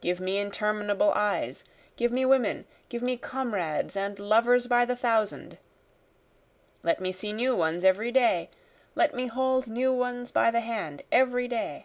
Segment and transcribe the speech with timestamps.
[0.00, 1.62] Give me interminable eyes
[1.96, 5.58] give me women give me comrades and lovers by the thousand!
[6.82, 8.48] Let me see new ones every day
[8.94, 11.84] let me hold new ones by the hand every day!